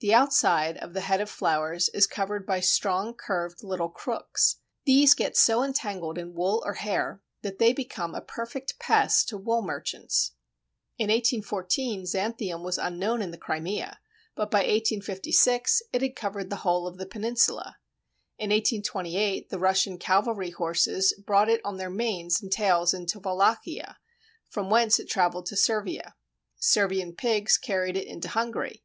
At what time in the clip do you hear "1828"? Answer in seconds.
18.50-19.50